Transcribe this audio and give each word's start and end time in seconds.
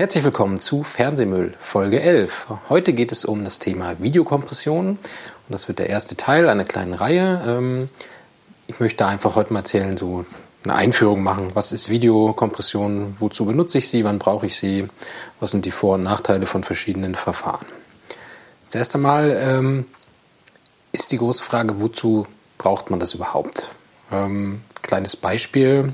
Herzlich 0.00 0.22
willkommen 0.22 0.60
zu 0.60 0.84
Fernsehmüll 0.84 1.54
Folge 1.58 2.00
11. 2.00 2.46
Heute 2.68 2.92
geht 2.92 3.10
es 3.10 3.24
um 3.24 3.42
das 3.42 3.58
Thema 3.58 3.98
Videokompression 3.98 4.90
und 4.90 4.98
das 5.48 5.66
wird 5.66 5.80
der 5.80 5.90
erste 5.90 6.14
Teil 6.14 6.48
einer 6.48 6.64
kleinen 6.64 6.92
Reihe. 6.92 7.42
Ähm, 7.44 7.90
ich 8.68 8.78
möchte 8.78 9.04
einfach 9.06 9.34
heute 9.34 9.52
mal 9.52 9.58
erzählen, 9.58 9.96
so 9.96 10.24
eine 10.62 10.76
Einführung 10.76 11.24
machen. 11.24 11.50
Was 11.54 11.72
ist 11.72 11.88
Videokompression? 11.88 13.16
Wozu 13.18 13.44
benutze 13.44 13.78
ich 13.78 13.90
sie? 13.90 14.04
Wann 14.04 14.20
brauche 14.20 14.46
ich 14.46 14.56
sie? 14.56 14.86
Was 15.40 15.50
sind 15.50 15.64
die 15.64 15.72
Vor- 15.72 15.96
und 15.96 16.04
Nachteile 16.04 16.46
von 16.46 16.62
verschiedenen 16.62 17.16
Verfahren? 17.16 17.66
Zuerst 18.68 18.94
einmal 18.94 19.36
ähm, 19.36 19.84
ist 20.92 21.10
die 21.10 21.18
große 21.18 21.42
Frage, 21.42 21.80
wozu 21.80 22.28
braucht 22.56 22.90
man 22.90 23.00
das 23.00 23.14
überhaupt? 23.14 23.70
Ähm, 24.12 24.62
kleines 24.80 25.16
Beispiel. 25.16 25.92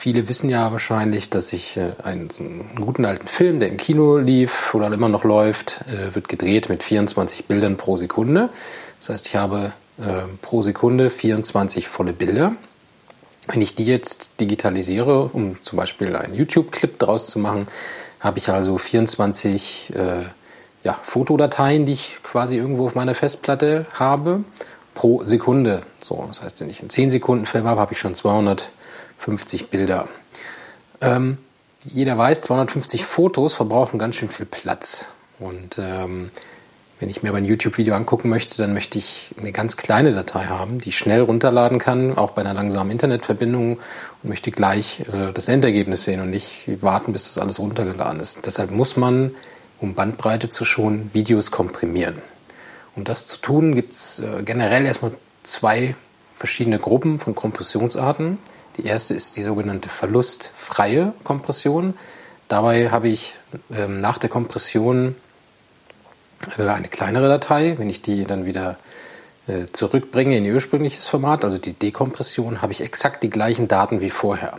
Viele 0.00 0.30
wissen 0.30 0.48
ja 0.48 0.72
wahrscheinlich, 0.72 1.28
dass 1.28 1.52
ich 1.52 1.76
äh, 1.76 1.92
einen, 2.02 2.30
so 2.30 2.42
einen, 2.42 2.70
guten 2.74 3.04
alten 3.04 3.28
Film, 3.28 3.60
der 3.60 3.68
im 3.68 3.76
Kino 3.76 4.16
lief 4.16 4.72
oder 4.74 4.90
immer 4.90 5.10
noch 5.10 5.24
läuft, 5.24 5.82
äh, 5.88 6.14
wird 6.14 6.26
gedreht 6.26 6.70
mit 6.70 6.82
24 6.82 7.44
Bildern 7.44 7.76
pro 7.76 7.98
Sekunde. 7.98 8.48
Das 8.98 9.10
heißt, 9.10 9.26
ich 9.26 9.36
habe 9.36 9.74
äh, 9.98 10.22
pro 10.40 10.62
Sekunde 10.62 11.10
24 11.10 11.86
volle 11.86 12.14
Bilder. 12.14 12.54
Wenn 13.46 13.60
ich 13.60 13.74
die 13.74 13.84
jetzt 13.84 14.40
digitalisiere, 14.40 15.24
um 15.24 15.62
zum 15.62 15.76
Beispiel 15.76 16.16
einen 16.16 16.32
YouTube-Clip 16.32 16.98
daraus 16.98 17.26
zu 17.26 17.38
machen, 17.38 17.68
habe 18.20 18.38
ich 18.38 18.48
also 18.48 18.78
24 18.78 19.92
äh, 19.94 20.22
ja, 20.82 20.98
Fotodateien, 21.02 21.84
die 21.84 21.92
ich 21.92 22.20
quasi 22.22 22.56
irgendwo 22.56 22.86
auf 22.86 22.94
meiner 22.94 23.14
Festplatte 23.14 23.84
habe, 23.92 24.44
pro 24.94 25.22
Sekunde. 25.24 25.82
So, 26.00 26.24
das 26.26 26.40
heißt, 26.40 26.62
wenn 26.62 26.70
ich 26.70 26.80
einen 26.80 26.88
10 26.88 27.10
Sekunden 27.10 27.44
Film 27.44 27.66
habe, 27.66 27.82
habe 27.82 27.92
ich 27.92 27.98
schon 27.98 28.14
200 28.14 28.72
50 29.20 29.68
Bilder. 29.68 30.08
Ähm, 31.00 31.38
jeder 31.84 32.18
weiß, 32.18 32.42
250 32.42 33.04
Fotos 33.04 33.54
verbrauchen 33.54 33.98
ganz 33.98 34.16
schön 34.16 34.28
viel 34.28 34.46
Platz. 34.46 35.12
Und 35.38 35.78
ähm, 35.78 36.30
wenn 36.98 37.08
ich 37.08 37.22
mir 37.22 37.30
aber 37.30 37.38
ein 37.38 37.46
YouTube-Video 37.46 37.94
angucken 37.94 38.28
möchte, 38.28 38.58
dann 38.58 38.74
möchte 38.74 38.98
ich 38.98 39.34
eine 39.38 39.52
ganz 39.52 39.76
kleine 39.78 40.12
Datei 40.12 40.46
haben, 40.46 40.78
die 40.78 40.90
ich 40.90 40.98
schnell 40.98 41.22
runterladen 41.22 41.78
kann, 41.78 42.16
auch 42.16 42.32
bei 42.32 42.42
einer 42.42 42.52
langsamen 42.52 42.90
Internetverbindung 42.90 43.78
und 44.22 44.28
möchte 44.28 44.50
gleich 44.50 45.00
äh, 45.12 45.32
das 45.32 45.48
Endergebnis 45.48 46.04
sehen 46.04 46.20
und 46.20 46.30
nicht 46.30 46.82
warten, 46.82 47.12
bis 47.12 47.28
das 47.28 47.38
alles 47.38 47.58
runtergeladen 47.58 48.20
ist. 48.20 48.44
Deshalb 48.44 48.70
muss 48.70 48.96
man, 48.96 49.32
um 49.78 49.94
Bandbreite 49.94 50.50
zu 50.50 50.64
schonen, 50.64 51.10
Videos 51.14 51.50
komprimieren. 51.50 52.18
Um 52.96 53.04
das 53.04 53.26
zu 53.26 53.38
tun, 53.38 53.74
gibt 53.74 53.94
es 53.94 54.20
äh, 54.20 54.42
generell 54.42 54.84
erstmal 54.84 55.12
zwei 55.42 55.94
verschiedene 56.34 56.78
Gruppen 56.78 57.18
von 57.18 57.34
Kompressionsarten. 57.34 58.38
Die 58.80 58.86
erste 58.86 59.12
ist 59.12 59.36
die 59.36 59.42
sogenannte 59.42 59.90
verlustfreie 59.90 61.12
Kompression. 61.22 61.92
Dabei 62.48 62.90
habe 62.90 63.08
ich 63.08 63.36
ähm, 63.70 64.00
nach 64.00 64.16
der 64.16 64.30
Kompression 64.30 65.16
äh, 66.56 66.66
eine 66.66 66.88
kleinere 66.88 67.28
Datei. 67.28 67.74
Wenn 67.76 67.90
ich 67.90 68.00
die 68.00 68.24
dann 68.24 68.46
wieder 68.46 68.78
äh, 69.46 69.66
zurückbringe 69.70 70.34
in 70.34 70.46
ihr 70.46 70.54
ursprüngliches 70.54 71.08
Format, 71.08 71.44
also 71.44 71.58
die 71.58 71.74
Dekompression, 71.74 72.62
habe 72.62 72.72
ich 72.72 72.80
exakt 72.80 73.22
die 73.22 73.28
gleichen 73.28 73.68
Daten 73.68 74.00
wie 74.00 74.08
vorher. 74.08 74.58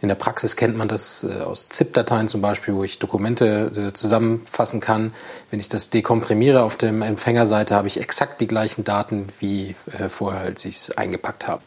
In 0.00 0.06
der 0.06 0.14
Praxis 0.14 0.54
kennt 0.54 0.76
man 0.76 0.86
das 0.86 1.24
äh, 1.24 1.40
aus 1.40 1.68
ZIP-Dateien 1.68 2.28
zum 2.28 2.40
Beispiel, 2.40 2.76
wo 2.76 2.84
ich 2.84 3.00
Dokumente 3.00 3.88
äh, 3.88 3.92
zusammenfassen 3.92 4.78
kann. 4.80 5.12
Wenn 5.50 5.58
ich 5.58 5.68
das 5.68 5.90
dekomprimiere 5.90 6.62
auf 6.62 6.76
der 6.76 6.90
Empfängerseite, 6.90 7.74
habe 7.74 7.88
ich 7.88 8.00
exakt 8.00 8.40
die 8.40 8.46
gleichen 8.46 8.84
Daten 8.84 9.28
wie 9.40 9.74
äh, 9.98 10.08
vorher, 10.08 10.42
als 10.42 10.64
ich 10.64 10.76
es 10.76 10.96
eingepackt 10.96 11.48
habe. 11.48 11.62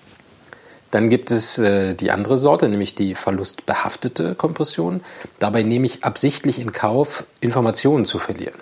Dann 0.93 1.09
gibt 1.09 1.31
es 1.31 1.57
äh, 1.57 1.95
die 1.95 2.11
andere 2.11 2.37
Sorte, 2.37 2.69
nämlich 2.69 2.93
die 2.93 3.15
verlustbehaftete 3.15 4.35
Kompression. 4.35 5.01
Dabei 5.39 5.63
nehme 5.63 5.87
ich 5.87 6.03
absichtlich 6.03 6.59
in 6.59 6.71
Kauf, 6.71 7.23
Informationen 7.41 8.05
zu 8.05 8.19
verlieren. 8.19 8.59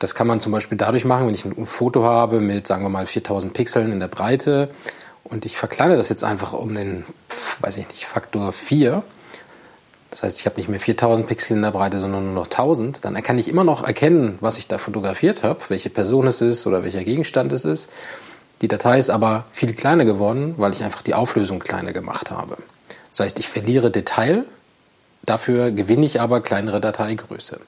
Das 0.00 0.16
kann 0.16 0.26
man 0.26 0.40
zum 0.40 0.50
Beispiel 0.50 0.76
dadurch 0.76 1.04
machen, 1.04 1.28
wenn 1.28 1.34
ich 1.34 1.44
ein 1.44 1.66
Foto 1.66 2.02
habe 2.02 2.40
mit, 2.40 2.66
sagen 2.66 2.82
wir 2.82 2.88
mal, 2.88 3.06
4000 3.06 3.52
Pixeln 3.52 3.92
in 3.92 4.00
der 4.00 4.08
Breite 4.08 4.70
und 5.22 5.46
ich 5.46 5.56
verkleinere 5.56 5.96
das 5.96 6.08
jetzt 6.08 6.24
einfach 6.24 6.52
um 6.52 6.74
den, 6.74 7.04
weiß 7.60 7.76
ich 7.76 7.86
nicht, 7.86 8.06
Faktor 8.06 8.52
4. 8.52 9.04
Das 10.10 10.24
heißt, 10.24 10.40
ich 10.40 10.46
habe 10.46 10.56
nicht 10.56 10.68
mehr 10.68 10.80
4000 10.80 11.28
Pixel 11.28 11.56
in 11.58 11.62
der 11.62 11.70
Breite, 11.70 11.98
sondern 11.98 12.24
nur 12.24 12.34
noch 12.34 12.46
1000. 12.46 13.04
Dann 13.04 13.22
kann 13.22 13.38
ich 13.38 13.46
immer 13.46 13.62
noch 13.62 13.84
erkennen, 13.84 14.36
was 14.40 14.58
ich 14.58 14.66
da 14.66 14.78
fotografiert 14.78 15.44
habe, 15.44 15.60
welche 15.68 15.90
Person 15.90 16.26
es 16.26 16.40
ist 16.40 16.66
oder 16.66 16.82
welcher 16.82 17.04
Gegenstand 17.04 17.52
es 17.52 17.64
ist. 17.64 17.88
Die 18.62 18.68
Datei 18.68 18.98
ist 18.98 19.10
aber 19.10 19.44
viel 19.52 19.74
kleiner 19.74 20.04
geworden, 20.04 20.54
weil 20.58 20.72
ich 20.72 20.84
einfach 20.84 21.02
die 21.02 21.14
Auflösung 21.14 21.60
kleiner 21.60 21.92
gemacht 21.92 22.30
habe. 22.30 22.58
Das 23.08 23.20
heißt, 23.20 23.38
ich 23.38 23.48
verliere 23.48 23.90
Detail, 23.90 24.44
dafür 25.22 25.70
gewinne 25.70 26.04
ich 26.04 26.20
aber 26.20 26.42
kleinere 26.42 26.80
Dateigröße. 26.80 27.60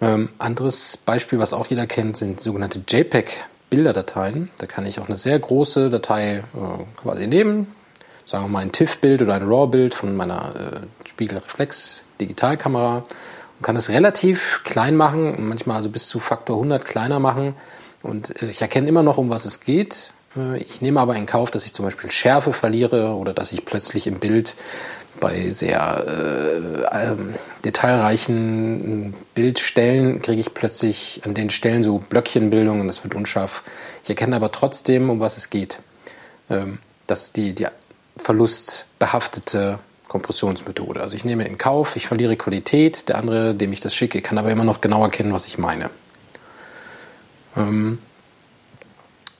Ähm, 0.00 0.28
anderes 0.38 0.96
Beispiel, 0.96 1.38
was 1.38 1.52
auch 1.52 1.68
jeder 1.68 1.86
kennt, 1.86 2.16
sind 2.16 2.40
sogenannte 2.40 2.82
JPEG-Bilderdateien. 2.86 4.50
Da 4.58 4.66
kann 4.66 4.86
ich 4.86 5.00
auch 5.00 5.06
eine 5.06 5.16
sehr 5.16 5.38
große 5.38 5.88
Datei 5.88 6.38
äh, 6.38 6.42
quasi 7.00 7.26
nehmen, 7.28 7.68
sagen 8.26 8.44
wir 8.44 8.48
mal 8.48 8.58
ein 8.60 8.72
TIFF-Bild 8.72 9.22
oder 9.22 9.34
ein 9.34 9.42
RAW-Bild 9.42 9.94
von 9.94 10.14
meiner 10.16 10.54
äh, 10.56 11.08
Spiegelreflex-Digitalkamera 11.08 13.04
und 13.56 13.62
kann 13.62 13.76
es 13.76 13.88
relativ 13.88 14.62
klein 14.64 14.96
machen, 14.96 15.48
manchmal 15.48 15.76
also 15.76 15.88
bis 15.88 16.08
zu 16.08 16.18
Faktor 16.20 16.56
100 16.56 16.84
kleiner 16.84 17.20
machen 17.20 17.54
und 18.06 18.42
äh, 18.42 18.46
ich 18.46 18.62
erkenne 18.62 18.88
immer 18.88 19.02
noch, 19.02 19.18
um 19.18 19.30
was 19.30 19.44
es 19.44 19.60
geht. 19.60 20.12
Äh, 20.36 20.58
ich 20.58 20.80
nehme 20.80 21.00
aber 21.00 21.16
in 21.16 21.26
Kauf, 21.26 21.50
dass 21.50 21.66
ich 21.66 21.72
zum 21.72 21.84
Beispiel 21.84 22.10
Schärfe 22.10 22.52
verliere 22.52 23.14
oder 23.14 23.34
dass 23.34 23.52
ich 23.52 23.64
plötzlich 23.64 24.06
im 24.06 24.18
Bild 24.18 24.56
bei 25.20 25.50
sehr 25.50 26.04
äh, 26.06 27.10
ähm, 27.10 27.34
detailreichen 27.64 29.14
Bildstellen 29.34 30.20
kriege 30.20 30.40
ich 30.40 30.52
plötzlich 30.52 31.22
an 31.24 31.32
den 31.32 31.48
Stellen 31.48 31.82
so 31.82 31.98
Blöckchenbildung 31.98 32.80
und 32.80 32.86
das 32.86 33.02
wird 33.02 33.14
unscharf. 33.14 33.62
Ich 34.02 34.10
erkenne 34.10 34.36
aber 34.36 34.52
trotzdem, 34.52 35.08
um 35.08 35.20
was 35.20 35.38
es 35.38 35.48
geht. 35.50 35.80
Ähm, 36.50 36.78
das 37.06 37.24
ist 37.24 37.36
die, 37.36 37.54
die 37.54 37.66
verlustbehaftete 38.18 39.78
Kompressionsmethode. 40.08 41.00
Also 41.00 41.16
ich 41.16 41.24
nehme 41.24 41.46
in 41.46 41.58
Kauf, 41.58 41.96
ich 41.96 42.06
verliere 42.06 42.36
Qualität, 42.36 43.08
der 43.08 43.18
andere, 43.18 43.54
dem 43.54 43.72
ich 43.72 43.80
das 43.80 43.94
schicke, 43.94 44.20
kann 44.20 44.38
aber 44.38 44.50
immer 44.50 44.64
noch 44.64 44.80
genau 44.80 45.02
erkennen, 45.02 45.32
was 45.32 45.46
ich 45.46 45.58
meine. 45.58 45.90
Ähm, 47.56 47.98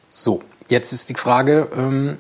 so, 0.09 0.43
jetzt 0.69 0.93
ist 0.93 1.09
die 1.09 1.15
Frage, 1.15 1.69
ähm, 1.77 2.19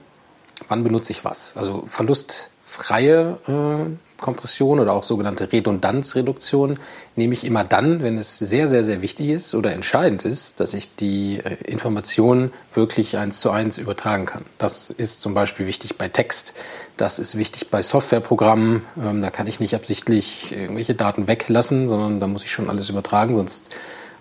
wann 0.69 0.85
benutze 0.85 1.13
ich 1.13 1.25
was? 1.25 1.57
Also 1.57 1.85
verlustfreie 1.87 3.39
äh, 3.47 3.97
Kompression 4.21 4.81
oder 4.81 4.93
auch 4.93 5.05
sogenannte 5.05 5.53
Redundanzreduktion 5.53 6.79
nehme 7.17 7.35
ich 7.35 7.45
immer 7.45 7.65
dann, 7.65 8.03
wenn 8.03 8.19
es 8.19 8.39
sehr, 8.39 8.67
sehr, 8.69 8.83
sehr 8.83 9.03
wichtig 9.03 9.29
ist 9.29 9.55
oder 9.55 9.73
entscheidend 9.73 10.25
ist, 10.25 10.61
dass 10.61 10.75
ich 10.75 10.95
die 10.95 11.39
äh, 11.39 11.57
Information 11.65 12.53
wirklich 12.75 13.17
eins 13.17 13.41
zu 13.41 13.51
eins 13.51 13.79
übertragen 13.79 14.27
kann. 14.27 14.45
Das 14.59 14.91
ist 14.91 15.21
zum 15.21 15.35
Beispiel 15.35 15.67
wichtig 15.67 15.99
bei 15.99 16.09
Text, 16.09 16.55
das 16.97 17.19
ist 17.19 17.37
wichtig 17.37 17.71
bei 17.71 17.83
Softwareprogrammen. 17.83 18.83
Ähm, 18.99 19.23
da 19.23 19.31
kann 19.31 19.47
ich 19.47 19.61
nicht 19.61 19.75
absichtlich 19.75 20.53
irgendwelche 20.53 20.95
Daten 20.95 21.27
weglassen, 21.27 21.89
sondern 21.89 22.21
da 22.21 22.27
muss 22.27 22.45
ich 22.45 22.51
schon 22.51 22.71
alles 22.71 22.89
übertragen, 22.89 23.35
sonst 23.35 23.71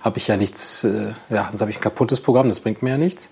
habe 0.05 0.19
ich 0.19 0.27
ja 0.27 0.37
nichts, 0.37 0.83
äh, 0.83 1.11
ja, 1.29 1.47
sonst 1.49 1.61
habe 1.61 1.71
ich 1.71 1.77
ein 1.77 1.81
kaputtes 1.81 2.19
Programm, 2.19 2.47
das 2.47 2.59
bringt 2.59 2.83
mir 2.83 2.91
ja 2.91 2.97
nichts. 2.97 3.31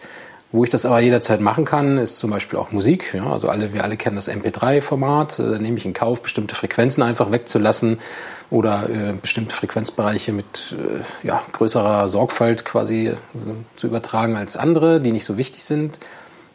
Wo 0.52 0.64
ich 0.64 0.70
das 0.70 0.86
aber 0.86 1.00
jederzeit 1.00 1.42
machen 1.42 1.66
kann, 1.66 1.98
ist 1.98 2.20
zum 2.20 2.30
Beispiel 2.30 2.60
auch 2.60 2.72
Musik. 2.72 3.16
Ja, 3.16 3.32
also 3.32 3.50
alle, 3.50 3.74
wir 3.74 3.84
alle 3.84 3.98
kennen 3.98 4.16
das 4.16 4.30
MP3-Format. 4.30 5.40
Äh, 5.40 5.52
da 5.52 5.58
nehme 5.58 5.78
ich 5.78 5.86
in 5.86 5.94
Kauf, 5.94 6.22
bestimmte 6.22 6.54
Frequenzen 6.54 7.02
einfach 7.02 7.32
wegzulassen 7.32 8.00
oder 8.50 8.90
äh, 8.90 9.14
bestimmte 9.14 9.56
Frequenzbereiche 9.56 10.32
mit 10.32 10.76
äh, 10.78 11.28
ja, 11.28 11.42
größerer 11.54 12.08
Sorgfalt 12.10 12.66
quasi 12.66 13.08
äh, 13.08 13.16
zu 13.76 13.88
übertragen 13.88 14.36
als 14.36 14.58
andere, 14.58 15.00
die 15.00 15.12
nicht 15.12 15.26
so 15.26 15.38
wichtig 15.38 15.64
sind. 15.64 16.00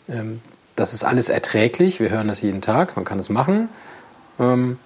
Ähm, 0.08 0.40
das 0.76 0.94
ist 0.94 1.02
alles 1.02 1.28
erträglich. 1.28 1.98
Wir 1.98 2.10
hören 2.10 2.28
das 2.28 2.42
jeden 2.42 2.60
Tag. 2.60 2.94
Man 2.94 3.04
kann 3.04 3.18
es 3.18 3.30
machen. 3.30 3.68
Ähm, 4.38 4.78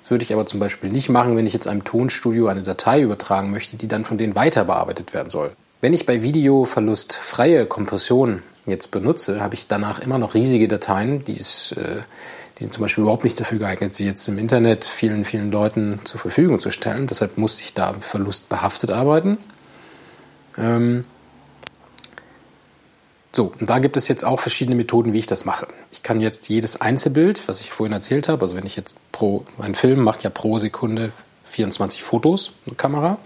das 0.00 0.10
würde 0.10 0.24
ich 0.24 0.32
aber 0.32 0.46
zum 0.46 0.60
Beispiel 0.60 0.90
nicht 0.90 1.08
machen, 1.08 1.36
wenn 1.36 1.46
ich 1.46 1.52
jetzt 1.52 1.68
einem 1.68 1.84
Tonstudio 1.84 2.48
eine 2.48 2.62
Datei 2.62 3.00
übertragen 3.00 3.50
möchte, 3.50 3.76
die 3.76 3.88
dann 3.88 4.04
von 4.04 4.18
denen 4.18 4.34
weiter 4.34 4.64
bearbeitet 4.64 5.14
werden 5.14 5.28
soll. 5.28 5.52
Wenn 5.80 5.92
ich 5.92 6.06
bei 6.06 6.22
Videoverlust 6.22 7.14
freie 7.14 7.66
Kompression 7.66 8.42
jetzt 8.66 8.90
benutze, 8.90 9.40
habe 9.40 9.54
ich 9.54 9.66
danach 9.66 10.00
immer 10.00 10.18
noch 10.18 10.34
riesige 10.34 10.68
Dateien, 10.68 11.24
die, 11.24 11.34
ist, 11.34 11.72
äh, 11.72 12.02
die 12.58 12.64
sind 12.64 12.72
zum 12.72 12.82
Beispiel 12.82 13.02
überhaupt 13.02 13.24
nicht 13.24 13.38
dafür 13.40 13.58
geeignet, 13.58 13.94
sie 13.94 14.06
jetzt 14.06 14.28
im 14.28 14.38
Internet 14.38 14.84
vielen, 14.84 15.24
vielen 15.24 15.50
Leuten 15.50 16.00
zur 16.04 16.20
Verfügung 16.20 16.60
zu 16.60 16.70
stellen. 16.70 17.06
Deshalb 17.06 17.38
muss 17.38 17.60
ich 17.60 17.74
da 17.74 17.94
verlustbehaftet 18.00 18.90
arbeiten. 18.90 19.38
Ähm, 20.58 21.04
so, 23.32 23.52
und 23.60 23.70
da 23.70 23.78
gibt 23.78 23.96
es 23.96 24.08
jetzt 24.08 24.24
auch 24.24 24.40
verschiedene 24.40 24.76
Methoden, 24.76 25.12
wie 25.12 25.18
ich 25.18 25.26
das 25.26 25.44
mache. 25.44 25.68
Ich 25.92 26.02
kann 26.02 26.20
jetzt 26.20 26.48
jedes 26.48 26.80
Einzelbild, 26.80 27.46
was 27.46 27.60
ich 27.60 27.70
vorhin 27.70 27.92
erzählt 27.92 28.28
habe, 28.28 28.42
also 28.42 28.56
wenn 28.56 28.66
ich 28.66 28.74
jetzt 28.74 28.96
pro, 29.12 29.44
ein 29.58 29.74
Film 29.74 30.00
macht 30.00 30.24
ja 30.24 30.30
pro 30.30 30.58
Sekunde 30.58 31.12
24 31.44 32.02
Fotos, 32.02 32.52
eine 32.66 32.74
Kamera. 32.74 33.18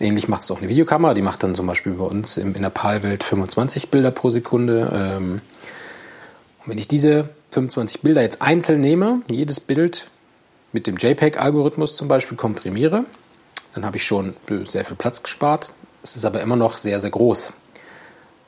Ähnlich 0.00 0.28
macht 0.28 0.42
es 0.42 0.50
auch 0.50 0.58
eine 0.58 0.68
Videokamera, 0.68 1.14
die 1.14 1.22
macht 1.22 1.42
dann 1.42 1.54
zum 1.54 1.66
Beispiel 1.66 1.92
bei 1.92 2.04
uns 2.04 2.36
in 2.36 2.52
der 2.54 2.70
PAL-Welt 2.70 3.22
25 3.22 3.88
Bilder 3.88 4.10
pro 4.10 4.30
Sekunde. 4.30 4.90
Ähm, 4.92 5.40
und 6.60 6.70
wenn 6.70 6.78
ich 6.78 6.88
diese 6.88 7.30
25 7.52 8.02
Bilder 8.02 8.22
jetzt 8.22 8.42
einzeln 8.42 8.80
nehme, 8.80 9.22
jedes 9.30 9.60
Bild 9.60 10.10
mit 10.72 10.86
dem 10.86 10.96
JPEG-Algorithmus 10.96 11.96
zum 11.96 12.08
Beispiel 12.08 12.36
komprimiere, 12.36 13.04
dann 13.74 13.86
habe 13.86 13.96
ich 13.96 14.04
schon 14.04 14.34
sehr 14.64 14.84
viel 14.84 14.96
Platz 14.96 15.22
gespart. 15.22 15.72
Es 16.02 16.16
ist 16.16 16.24
aber 16.24 16.40
immer 16.40 16.56
noch 16.56 16.76
sehr, 16.76 17.00
sehr 17.00 17.10
groß. 17.10 17.52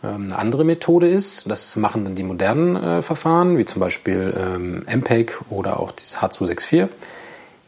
Ähm, 0.04 0.24
eine 0.24 0.38
andere 0.38 0.64
Methode 0.64 1.08
ist, 1.08 1.50
das 1.50 1.76
machen 1.76 2.04
dann 2.04 2.14
die 2.14 2.22
modernen 2.22 2.76
äh, 2.76 3.02
Verfahren, 3.02 3.56
wie 3.56 3.64
zum 3.64 3.80
Beispiel 3.80 4.34
ähm, 4.36 4.84
MPEG 4.86 5.40
oder 5.50 5.80
auch 5.80 5.92
das 5.92 6.18
H264. 6.18 6.88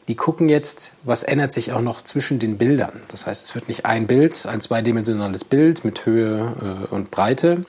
Die 0.09 0.15
gucken 0.15 0.49
jetzt, 0.49 0.95
was 1.03 1.25
ändert 1.25 1.53
sich 1.53 1.73
auch 1.73 1.81
noch 1.81 2.03
zwischen 2.03 2.39
den 2.39 2.59
Bildern. 2.59 3.03
Das 3.09 3.27
heißt, 3.27 3.47
es 3.47 3.55
wird 3.57 3.67
nicht 3.67 3.87
ein 3.87 4.07
Bild, 4.07 4.47
ein 4.47 4.61
zweidimensionales 4.61 5.43
Bild 5.43 5.85
mit 5.85 6.07
Höhe 6.07 6.87
äh, 6.91 6.95
und 6.95 7.11
Breite 7.11 7.65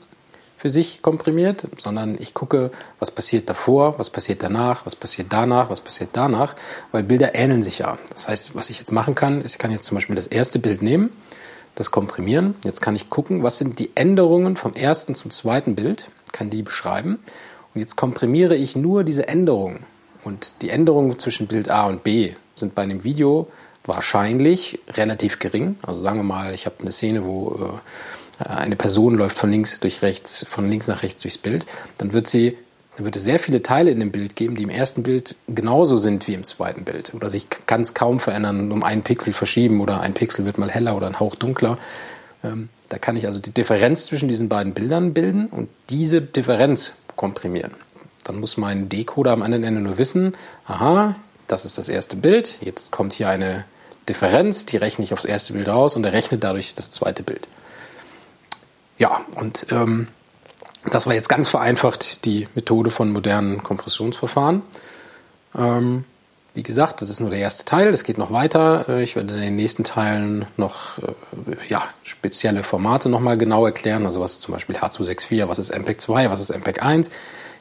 für 0.57 0.69
sich 0.71 1.03
komprimiert, 1.03 1.67
sondern 1.77 2.17
ich 2.19 2.33
gucke, 2.33 2.71
was 2.97 3.11
passiert 3.11 3.47
davor, 3.47 3.99
was 3.99 4.09
passiert 4.09 4.41
danach, 4.41 4.87
was 4.87 4.95
passiert 4.95 5.27
danach, 5.31 5.69
was 5.69 5.81
passiert 5.81 6.09
danach, 6.13 6.55
weil 6.91 7.03
Bilder 7.03 7.35
ähneln 7.35 7.61
sich 7.61 7.79
ja. 7.79 7.99
Das 8.09 8.27
heißt, 8.27 8.55
was 8.55 8.71
ich 8.71 8.79
jetzt 8.79 8.91
machen 8.91 9.13
kann, 9.13 9.41
ist, 9.41 9.53
ich 9.53 9.59
kann 9.59 9.71
jetzt 9.71 9.83
zum 9.83 9.95
Beispiel 9.95 10.15
das 10.15 10.25
erste 10.25 10.57
Bild 10.57 10.81
nehmen, 10.81 11.11
das 11.77 11.91
komprimieren. 11.91 12.55
Jetzt 12.63 12.81
kann 12.81 12.95
ich 12.95 13.09
gucken, 13.09 13.43
was 13.43 13.59
sind 13.59 13.77
die 13.79 13.91
Änderungen 13.95 14.55
vom 14.55 14.73
ersten 14.73 15.13
zum 15.13 15.29
zweiten 15.31 15.75
Bild, 15.75 16.09
kann 16.31 16.49
die 16.49 16.63
beschreiben. 16.63 17.19
Und 17.73 17.81
jetzt 17.81 17.95
komprimiere 17.95 18.55
ich 18.55 18.75
nur 18.75 19.03
diese 19.03 19.27
Änderungen. 19.27 19.85
Und 20.23 20.53
die 20.63 20.71
Änderungen 20.71 21.17
zwischen 21.19 21.45
Bild 21.47 21.69
A 21.69 21.85
und 21.85 22.03
B 22.03 22.33
sind 22.55 22.73
bei 22.73 22.81
einem 22.81 23.03
Video 23.03 23.47
wahrscheinlich 23.85 24.79
relativ 24.89 25.37
gering. 25.37 25.77
Also 25.83 26.01
sagen 26.01 26.17
wir 26.17 26.23
mal, 26.23 26.53
ich 26.53 26.65
habe 26.65 26.77
eine 26.81 26.91
Szene, 26.91 27.23
wo 27.23 27.79
äh, 28.39 28.43
eine 28.43 28.75
Person 28.75 29.13
läuft 29.13 29.37
von 29.37 29.51
links 29.51 29.79
durch 29.79 30.01
rechts, 30.01 30.45
von 30.49 30.67
links 30.67 30.87
nach 30.87 31.03
rechts 31.03 31.21
durchs 31.21 31.37
Bild, 31.37 31.65
dann 31.99 32.11
wird 32.11 32.27
sie 32.27 32.57
dann 32.97 33.05
wird 33.05 33.15
es 33.15 33.23
sehr 33.23 33.39
viele 33.39 33.61
Teile 33.61 33.91
in 33.91 33.99
dem 33.99 34.11
Bild 34.11 34.35
geben, 34.35 34.55
die 34.55 34.63
im 34.63 34.71
ersten 34.71 35.03
Bild 35.03 35.35
genauso 35.47 35.97
sind 35.97 36.27
wie 36.27 36.33
im 36.33 36.43
zweiten 36.43 36.83
Bild 36.83 37.13
oder 37.13 37.29
sich 37.29 37.45
ganz 37.67 37.93
kaum 37.93 38.19
verändern, 38.19 38.71
um 38.71 38.81
einen 38.81 39.03
Pixel 39.03 39.33
verschieben 39.33 39.81
oder 39.81 40.01
ein 40.01 40.15
Pixel 40.15 40.45
wird 40.45 40.57
mal 40.57 40.71
heller 40.71 40.97
oder 40.97 41.05
ein 41.05 41.19
Hauch 41.19 41.35
dunkler. 41.35 41.77
Ähm, 42.43 42.69
da 42.89 42.97
kann 42.97 43.15
ich 43.15 43.27
also 43.27 43.39
die 43.39 43.51
Differenz 43.51 44.07
zwischen 44.07 44.27
diesen 44.27 44.49
beiden 44.49 44.73
Bildern 44.73 45.13
bilden 45.13 45.45
und 45.45 45.69
diese 45.91 46.23
Differenz 46.23 46.95
komprimieren. 47.15 47.75
Dann 48.23 48.39
muss 48.39 48.57
mein 48.57 48.89
Decoder 48.89 49.31
am 49.31 49.43
anderen 49.43 49.63
Ende 49.63 49.81
nur 49.81 49.99
wissen, 49.99 50.33
aha, 50.65 51.13
das 51.45 51.65
ist 51.65 51.77
das 51.77 51.89
erste 51.89 52.15
Bild, 52.15 52.57
jetzt 52.61 52.91
kommt 52.91 53.13
hier 53.13 53.29
eine 53.29 53.65
Differenz, 54.09 54.65
die 54.65 54.77
rechne 54.77 55.05
ich 55.05 55.13
aufs 55.13 55.25
erste 55.25 55.53
Bild 55.53 55.67
raus 55.67 55.95
und 55.95 56.03
er 56.03 56.13
rechnet 56.13 56.43
dadurch 56.43 56.73
das 56.73 56.89
zweite 56.89 57.21
Bild. 57.21 57.47
Ja, 58.97 59.21
und 59.35 59.67
ähm, 59.69 60.07
das 60.91 61.07
war 61.07 61.13
jetzt 61.13 61.29
ganz 61.29 61.49
vereinfacht 61.49 62.25
die 62.25 62.47
Methode 62.55 62.91
von 62.91 63.11
modernen 63.11 63.63
Kompressionsverfahren. 63.63 64.61
Ähm, 65.55 66.05
wie 66.53 66.63
gesagt, 66.63 67.01
das 67.01 67.09
ist 67.09 67.19
nur 67.19 67.29
der 67.29 67.39
erste 67.39 67.65
Teil, 67.65 67.91
das 67.91 68.03
geht 68.03 68.17
noch 68.17 68.31
weiter. 68.31 68.89
Äh, 68.89 69.03
ich 69.03 69.15
werde 69.15 69.35
in 69.35 69.41
den 69.41 69.55
nächsten 69.55 69.83
Teilen 69.83 70.45
noch 70.57 70.97
äh, 70.97 71.03
ja, 71.69 71.83
spezielle 72.03 72.63
Formate 72.63 73.09
nochmal 73.09 73.37
genau 73.37 73.65
erklären, 73.65 74.05
also 74.05 74.21
was 74.21 74.33
ist 74.33 74.41
zum 74.41 74.53
Beispiel 74.53 74.75
H264, 74.75 75.47
was 75.47 75.59
ist 75.59 75.77
MPEG 75.77 76.01
2, 76.01 76.29
was 76.31 76.41
ist 76.41 76.49
MPEG 76.49 76.81
1, 76.81 77.11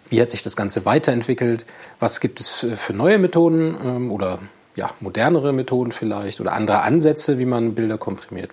wie 0.09 0.21
hat 0.21 0.31
sich 0.31 0.43
das 0.43 0.57
Ganze 0.57 0.85
weiterentwickelt, 0.85 1.67
was 2.01 2.21
gibt 2.21 2.41
es 2.41 2.67
für 2.75 2.93
neue 2.93 3.19
Methoden 3.19 3.77
ähm, 3.85 4.11
oder 4.11 4.39
ja, 4.77 4.91
modernere 5.01 5.53
Methoden 5.53 5.93
vielleicht 5.93 6.41
oder 6.41 6.53
andere 6.53 6.83
Ansätze, 6.83 7.39
wie 7.39 7.47
man 7.47 7.75
Bilder 7.75 7.99
komprimiert. 7.99 8.51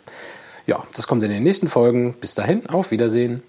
Ja, 0.66 0.84
das 0.96 1.08
kommt 1.08 1.24
in 1.24 1.30
den 1.30 1.44
nächsten 1.44 1.70
Folgen. 1.70 2.14
Bis 2.14 2.36
dahin, 2.36 2.68
auf 2.68 2.92
Wiedersehen. 2.92 3.44